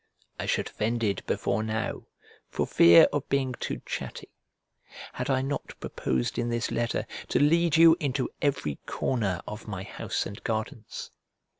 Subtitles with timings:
[0.39, 2.07] I should have ended before now,
[2.49, 4.29] for fear of being too chatty,
[5.13, 9.83] had I not proposed in this letter to lead you into every corner of my
[9.83, 11.11] house and gardens.